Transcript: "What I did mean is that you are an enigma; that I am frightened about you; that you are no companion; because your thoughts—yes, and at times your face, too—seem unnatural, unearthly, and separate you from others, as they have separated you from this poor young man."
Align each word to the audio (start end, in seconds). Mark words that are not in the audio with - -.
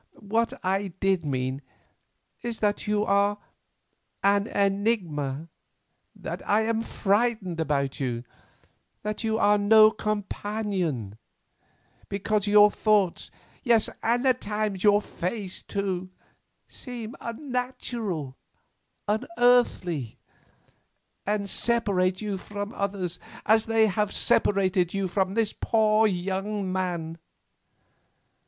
"What 0.17 0.53
I 0.65 0.87
did 0.99 1.23
mean 1.23 1.61
is 2.41 2.59
that 2.59 2.87
you 2.87 3.05
are 3.05 3.37
an 4.23 4.47
enigma; 4.47 5.47
that 6.15 6.41
I 6.49 6.63
am 6.63 6.81
frightened 6.81 7.59
about 7.59 7.99
you; 7.99 8.23
that 9.03 9.23
you 9.23 9.37
are 9.37 9.59
no 9.59 9.91
companion; 9.91 11.19
because 12.09 12.47
your 12.47 12.71
thoughts—yes, 12.71 13.91
and 14.01 14.25
at 14.25 14.41
times 14.41 14.83
your 14.83 15.03
face, 15.03 15.61
too—seem 15.61 17.15
unnatural, 17.21 18.35
unearthly, 19.07 20.17
and 21.27 21.47
separate 21.47 22.21
you 22.23 22.39
from 22.39 22.73
others, 22.73 23.19
as 23.45 23.67
they 23.67 23.85
have 23.85 24.11
separated 24.11 24.95
you 24.95 25.07
from 25.07 25.35
this 25.35 25.53
poor 25.53 26.07
young 26.07 26.71
man." 26.73 27.19